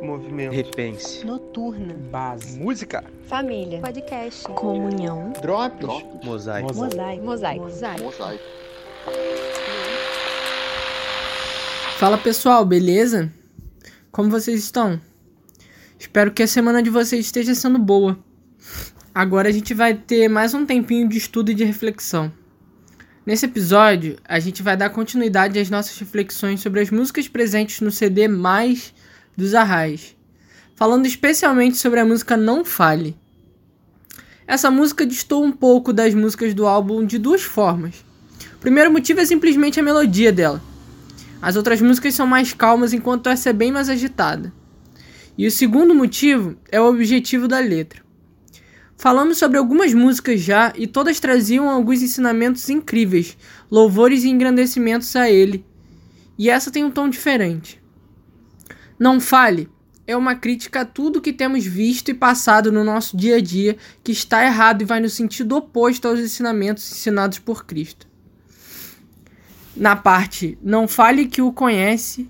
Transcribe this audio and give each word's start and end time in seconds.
Movimento. 0.00 0.52
Repense. 0.54 1.24
Noturna. 1.26 1.94
Base. 2.10 2.58
Música. 2.58 3.04
Família. 3.26 3.80
Podcast. 3.80 4.44
Comunhão. 4.44 5.32
Drops. 5.42 5.86
Mosaico. 6.24 6.74
Mosaico. 6.74 7.24
Mosaico. 7.24 7.64
Mosaico. 8.04 8.44
Fala 11.98 12.16
pessoal, 12.16 12.64
beleza? 12.64 13.30
Como 14.10 14.30
vocês 14.30 14.64
estão? 14.64 14.98
Espero 15.98 16.30
que 16.30 16.42
a 16.42 16.46
semana 16.46 16.82
de 16.82 16.88
vocês 16.88 17.26
esteja 17.26 17.54
sendo 17.54 17.78
boa. 17.78 18.18
Agora 19.14 19.50
a 19.50 19.52
gente 19.52 19.74
vai 19.74 19.92
ter 19.92 20.28
mais 20.28 20.54
um 20.54 20.64
tempinho 20.64 21.06
de 21.06 21.18
estudo 21.18 21.50
e 21.50 21.54
de 21.54 21.62
reflexão. 21.62 22.32
Nesse 23.26 23.44
episódio, 23.44 24.16
a 24.24 24.40
gente 24.40 24.62
vai 24.62 24.78
dar 24.78 24.88
continuidade 24.90 25.58
às 25.58 25.68
nossas 25.68 25.98
reflexões 25.98 26.60
sobre 26.60 26.80
as 26.80 26.90
músicas 26.90 27.28
presentes 27.28 27.80
no 27.82 27.90
CD 27.90 28.26
Mais 28.26 28.94
dos 29.40 29.54
Arrais, 29.54 30.14
falando 30.76 31.06
especialmente 31.06 31.76
sobre 31.76 31.98
a 31.98 32.04
música 32.04 32.36
Não 32.36 32.64
Fale. 32.64 33.16
Essa 34.46 34.70
música 34.70 35.06
distou 35.06 35.44
um 35.44 35.50
pouco 35.50 35.92
das 35.92 36.14
músicas 36.14 36.54
do 36.54 36.66
álbum 36.66 37.04
de 37.04 37.18
duas 37.18 37.42
formas. 37.42 38.04
O 38.54 38.58
primeiro 38.60 38.92
motivo 38.92 39.20
é 39.20 39.24
simplesmente 39.24 39.80
a 39.80 39.82
melodia 39.82 40.30
dela. 40.32 40.62
As 41.40 41.56
outras 41.56 41.80
músicas 41.80 42.14
são 42.14 42.26
mais 42.26 42.52
calmas, 42.52 42.92
enquanto 42.92 43.28
essa 43.28 43.50
é 43.50 43.52
bem 43.52 43.72
mais 43.72 43.88
agitada. 43.88 44.52
E 45.38 45.46
o 45.46 45.50
segundo 45.50 45.94
motivo 45.94 46.56
é 46.70 46.80
o 46.80 46.88
objetivo 46.88 47.48
da 47.48 47.58
letra. 47.58 48.02
Falamos 48.98 49.38
sobre 49.38 49.56
algumas 49.56 49.94
músicas 49.94 50.40
já 50.40 50.74
e 50.76 50.86
todas 50.86 51.18
traziam 51.18 51.70
alguns 51.70 52.02
ensinamentos 52.02 52.68
incríveis, 52.68 53.38
louvores 53.70 54.24
e 54.24 54.28
engrandecimentos 54.28 55.16
a 55.16 55.30
ele. 55.30 55.64
E 56.38 56.50
essa 56.50 56.70
tem 56.70 56.84
um 56.84 56.90
tom 56.90 57.08
diferente. 57.08 57.79
Não 59.00 59.18
fale. 59.18 59.66
É 60.06 60.14
uma 60.14 60.34
crítica 60.34 60.82
a 60.82 60.84
tudo 60.84 61.22
que 61.22 61.32
temos 61.32 61.64
visto 61.64 62.10
e 62.10 62.14
passado 62.14 62.70
no 62.70 62.84
nosso 62.84 63.16
dia 63.16 63.36
a 63.36 63.40
dia 63.40 63.78
que 64.04 64.12
está 64.12 64.44
errado 64.44 64.82
e 64.82 64.84
vai 64.84 65.00
no 65.00 65.08
sentido 65.08 65.56
oposto 65.56 66.06
aos 66.06 66.20
ensinamentos 66.20 66.92
ensinados 66.92 67.38
por 67.38 67.64
Cristo. 67.64 68.06
Na 69.74 69.96
parte 69.96 70.58
não 70.62 70.86
fale 70.86 71.26
que 71.26 71.40
o 71.40 71.50
conhece, 71.50 72.28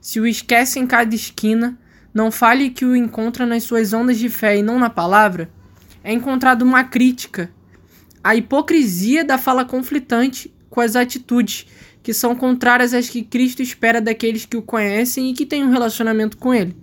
se 0.00 0.20
o 0.20 0.26
esquece 0.26 0.78
em 0.78 0.86
cada 0.86 1.12
esquina, 1.12 1.76
não 2.14 2.30
fale 2.30 2.70
que 2.70 2.84
o 2.84 2.94
encontra 2.94 3.44
nas 3.44 3.64
suas 3.64 3.92
ondas 3.92 4.18
de 4.18 4.28
fé 4.28 4.58
e 4.58 4.62
não 4.62 4.78
na 4.78 4.90
palavra, 4.90 5.50
é 6.04 6.12
encontrado 6.12 6.62
uma 6.62 6.84
crítica. 6.84 7.50
À 8.22 8.36
hipocrisia 8.36 9.24
da 9.24 9.38
fala 9.38 9.64
conflitante 9.64 10.54
com 10.72 10.80
as 10.80 10.96
atitudes 10.96 11.66
que 12.02 12.14
são 12.14 12.34
contrárias 12.34 12.94
às 12.94 13.06
que 13.06 13.22
Cristo 13.22 13.60
espera 13.62 14.00
daqueles 14.00 14.46
que 14.46 14.56
o 14.56 14.62
conhecem 14.62 15.30
e 15.30 15.34
que 15.34 15.44
têm 15.44 15.62
um 15.62 15.70
relacionamento 15.70 16.38
com 16.38 16.52
ele. 16.54 16.74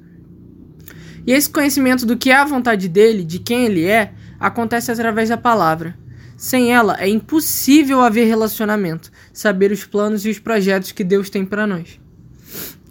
E 1.25 1.33
esse 1.33 1.49
conhecimento 1.49 2.05
do 2.05 2.15
que 2.15 2.29
é 2.29 2.35
a 2.35 2.45
vontade 2.45 2.87
dele, 2.87 3.23
de 3.23 3.39
quem 3.39 3.65
ele 3.65 3.85
é, 3.85 4.13
acontece 4.39 4.91
através 4.91 5.29
da 5.29 5.37
palavra. 5.37 5.97
Sem 6.37 6.71
ela, 6.71 6.97
é 6.99 7.09
impossível 7.09 8.01
haver 8.01 8.27
relacionamento, 8.27 9.11
saber 9.33 9.71
os 9.71 9.83
planos 9.83 10.23
e 10.23 10.29
os 10.29 10.37
projetos 10.37 10.91
que 10.91 11.03
Deus 11.03 11.27
tem 11.27 11.43
para 11.43 11.65
nós. 11.65 11.99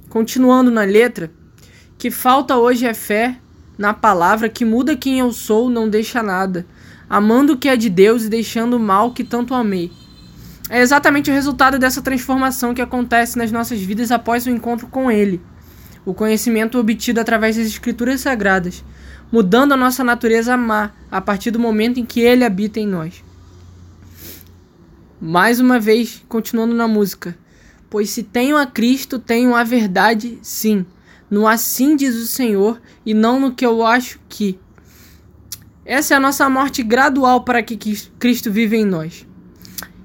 Continuando 0.09 0.69
na 0.69 0.83
letra, 0.83 1.31
que 1.97 2.11
falta 2.11 2.57
hoje 2.57 2.85
é 2.85 2.93
fé 2.93 3.39
na 3.79 3.95
palavra 3.95 4.49
que 4.49 4.65
muda 4.65 4.97
quem 4.97 5.21
eu 5.21 5.33
sou, 5.33 5.71
não 5.71 5.89
deixa 5.89 6.25
nada, 6.25 6.67
amando 7.09 7.53
o 7.53 7.57
que 7.57 7.69
é 7.69 7.77
de 7.77 7.89
Deus 7.89 8.25
e 8.25 8.29
deixando 8.29 8.77
o 8.77 8.81
mal 8.81 9.13
que 9.13 9.23
tanto 9.23 9.55
amei. 9.55 9.93
É 10.71 10.81
exatamente 10.81 11.31
o 11.31 11.35
resultado 11.35 11.79
dessa 11.79 12.03
transformação 12.03 12.75
que 12.75 12.83
acontece 12.83 13.39
nas 13.39 13.51
nossas 13.51 13.81
vidas 13.81 14.13
após 14.13 14.47
o 14.47 14.51
encontro 14.51 14.87
com 14.87 15.11
Ele. 15.11 15.41
O 16.05 16.13
conhecimento 16.13 16.79
obtido 16.79 17.21
através 17.21 17.57
das 17.57 17.67
Escrituras 17.67 18.21
Sagradas, 18.21 18.85
mudando 19.33 19.73
a 19.73 19.77
nossa 19.77 20.05
natureza 20.05 20.57
má 20.57 20.93
a 21.11 21.21
partir 21.21 21.51
do 21.51 21.59
momento 21.59 21.99
em 21.99 22.05
que 22.05 22.21
Ele 22.21 22.45
habita 22.45 22.79
em 22.79 22.87
nós. 22.87 23.25
Mais 25.21 25.59
uma 25.59 25.81
vez, 25.81 26.23
continuando 26.29 26.75
na 26.75 26.87
música. 26.87 27.37
Pois 27.91 28.11
se 28.11 28.23
tenho 28.23 28.57
a 28.57 28.67
Cristo, 28.67 29.19
tenho 29.19 29.55
a 29.55 29.65
verdade, 29.65 30.39
sim. 30.43 30.85
No 31.31 31.47
assim 31.47 31.97
diz 31.97 32.15
o 32.15 32.27
Senhor, 32.27 32.81
e 33.05 33.15
não 33.15 33.41
no 33.41 33.55
que 33.55 33.65
eu 33.65 33.85
acho 33.85 34.21
que. 34.29 34.59
Essa 35.85 36.15
é 36.15 36.17
a 36.17 36.21
nossa 36.21 36.49
morte 36.49 36.83
gradual 36.83 37.43
para 37.43 37.63
que 37.63 37.77
Cristo 38.19 38.53
vive 38.53 38.77
em 38.77 38.85
nós. 38.85 39.28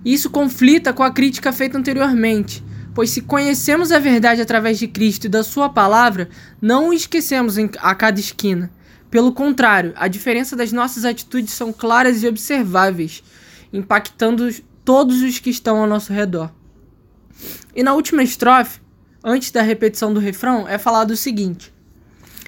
Isso 0.05 0.29
conflita 0.29 0.91
com 0.91 1.03
a 1.03 1.11
crítica 1.11 1.53
feita 1.53 1.77
anteriormente, 1.77 2.63
pois 2.93 3.09
se 3.09 3.21
conhecemos 3.21 3.91
a 3.91 3.99
verdade 3.99 4.41
através 4.41 4.77
de 4.77 4.87
Cristo 4.87 5.25
e 5.25 5.29
da 5.29 5.43
Sua 5.43 5.69
palavra, 5.69 6.29
não 6.61 6.89
o 6.89 6.93
esquecemos 6.93 7.55
a 7.79 7.95
cada 7.95 8.19
esquina. 8.19 8.71
Pelo 9.09 9.31
contrário, 9.31 9.93
a 9.95 10.07
diferença 10.07 10.55
das 10.55 10.71
nossas 10.71 11.05
atitudes 11.05 11.53
são 11.53 11.71
claras 11.71 12.23
e 12.23 12.27
observáveis, 12.27 13.23
impactando 13.71 14.49
todos 14.83 15.21
os 15.21 15.39
que 15.39 15.49
estão 15.49 15.77
ao 15.77 15.87
nosso 15.87 16.11
redor. 16.11 16.51
E 17.75 17.83
na 17.83 17.93
última 17.93 18.23
estrofe, 18.23 18.79
antes 19.23 19.51
da 19.51 19.61
repetição 19.61 20.13
do 20.13 20.19
refrão, 20.19 20.67
é 20.67 20.77
falado 20.77 21.11
o 21.11 21.17
seguinte: 21.17 21.73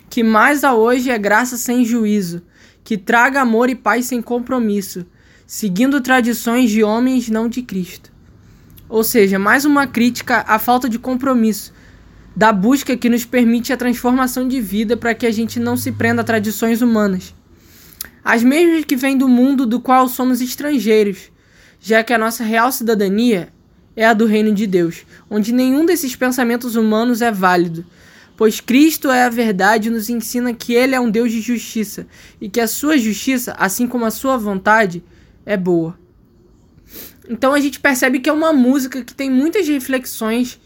Que 0.09 0.23
mais 0.23 0.63
a 0.63 0.73
hoje 0.73 1.09
é 1.09 1.17
graça 1.17 1.57
sem 1.57 1.85
juízo, 1.85 2.41
que 2.83 2.97
traga 2.97 3.41
amor 3.41 3.69
e 3.69 3.75
paz 3.75 4.07
sem 4.07 4.21
compromisso, 4.21 5.05
seguindo 5.45 6.01
tradições 6.01 6.71
de 6.71 6.83
homens 6.83 7.29
não 7.29 7.47
de 7.47 7.61
Cristo. 7.61 8.11
Ou 8.89 9.03
seja, 9.03 9.37
mais 9.37 9.63
uma 9.65 9.85
crítica 9.85 10.43
à 10.47 10.57
falta 10.57 10.89
de 10.89 10.97
compromisso, 10.97 11.73
da 12.35 12.51
busca 12.51 12.97
que 12.97 13.09
nos 13.09 13.25
permite 13.25 13.71
a 13.71 13.77
transformação 13.77 14.47
de 14.47 14.59
vida 14.59 14.97
para 14.97 15.13
que 15.13 15.25
a 15.25 15.31
gente 15.31 15.59
não 15.59 15.77
se 15.77 15.91
prenda 15.91 16.21
a 16.21 16.25
tradições 16.25 16.81
humanas. 16.81 17.33
As 18.23 18.43
mesmas 18.43 18.85
que 18.85 18.95
vêm 18.95 19.17
do 19.17 19.29
mundo 19.29 19.65
do 19.65 19.79
qual 19.79 20.07
somos 20.07 20.41
estrangeiros, 20.41 21.31
já 21.79 22.03
que 22.03 22.11
a 22.11 22.17
nossa 22.17 22.43
real 22.43 22.71
cidadania 22.71 23.49
é 23.95 24.05
a 24.05 24.13
do 24.13 24.25
reino 24.25 24.53
de 24.53 24.67
Deus, 24.67 25.05
onde 25.29 25.53
nenhum 25.53 25.85
desses 25.85 26.15
pensamentos 26.15 26.75
humanos 26.75 27.21
é 27.21 27.31
válido, 27.31 27.85
pois 28.35 28.59
Cristo 28.59 29.09
é 29.09 29.23
a 29.23 29.29
verdade 29.29 29.87
e 29.87 29.91
nos 29.91 30.09
ensina 30.09 30.53
que 30.53 30.73
ele 30.73 30.95
é 30.95 30.99
um 30.99 31.09
Deus 31.09 31.31
de 31.31 31.39
justiça 31.39 32.07
e 32.41 32.49
que 32.49 32.59
a 32.59 32.67
sua 32.67 32.97
justiça, 32.97 33.55
assim 33.57 33.87
como 33.87 34.05
a 34.05 34.11
sua 34.11 34.37
vontade, 34.37 35.03
é 35.45 35.55
boa. 35.55 35.97
Então 37.29 37.53
a 37.53 37.59
gente 37.59 37.79
percebe 37.79 38.19
que 38.19 38.29
é 38.29 38.33
uma 38.33 38.53
música 38.53 39.03
que 39.03 39.13
tem 39.13 39.29
muitas 39.29 39.67
reflexões 39.67 40.59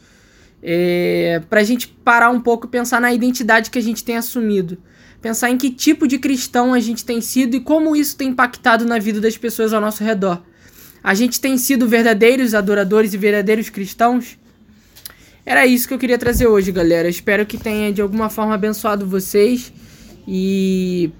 é, 0.62 1.42
para 1.50 1.62
a 1.62 1.64
gente 1.64 1.88
parar 1.88 2.30
um 2.30 2.40
pouco 2.40 2.68
e 2.68 2.70
pensar 2.70 3.00
na 3.00 3.14
identidade 3.14 3.70
que 3.70 3.80
a 3.80 3.82
gente 3.82 4.04
tem 4.04 4.18
assumido. 4.18 4.78
Pensar 5.22 5.50
em 5.50 5.58
que 5.58 5.70
tipo 5.70 6.08
de 6.08 6.18
cristão 6.18 6.74
a 6.74 6.80
gente 6.80 7.04
tem 7.04 7.20
sido 7.20 7.56
e 7.56 7.60
como 7.60 7.96
isso 7.96 8.16
tem 8.16 8.30
impactado 8.30 8.86
na 8.86 9.00
vida 9.00 9.20
das 9.20 9.38
pessoas 9.38 9.74
ao 9.74 9.82
nosso 9.82 10.04
redor. 10.04 10.42
A 11.04 11.14
gente 11.14 11.40
tem 11.40 11.58
sido 11.58 11.88
verdadeiros 11.88 12.54
adoradores 12.54 13.14
e 13.14 13.18
verdadeiros 13.18 13.70
cristãos? 13.70 14.38
Era 15.46 15.66
isso 15.66 15.88
que 15.88 15.94
eu 15.94 15.98
queria 15.98 16.18
trazer 16.18 16.48
hoje, 16.48 16.72
galera. 16.72 17.10
Espero 17.10 17.46
que 17.46 17.58
tenha 17.58 17.92
de 17.92 18.02
alguma 18.02 18.30
forma 18.30 18.54
abençoado 18.54 19.06
vocês 19.06 19.74
e 20.28 21.12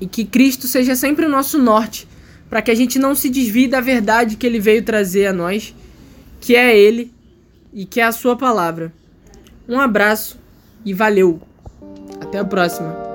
e 0.00 0.06
que 0.06 0.24
Cristo 0.24 0.66
seja 0.68 0.94
sempre 0.94 1.24
o 1.24 1.28
nosso 1.28 1.58
norte, 1.58 2.06
para 2.48 2.62
que 2.62 2.70
a 2.70 2.74
gente 2.74 2.98
não 2.98 3.14
se 3.14 3.28
desvie 3.28 3.68
da 3.68 3.80
verdade 3.80 4.36
que 4.36 4.46
ele 4.46 4.60
veio 4.60 4.82
trazer 4.82 5.26
a 5.26 5.32
nós, 5.32 5.74
que 6.40 6.54
é 6.54 6.76
ele 6.76 7.12
e 7.72 7.84
que 7.84 8.00
é 8.00 8.04
a 8.04 8.12
sua 8.12 8.36
palavra. 8.36 8.92
Um 9.68 9.80
abraço 9.80 10.38
e 10.84 10.94
valeu. 10.94 11.40
Até 12.20 12.38
a 12.38 12.44
próxima. 12.44 13.05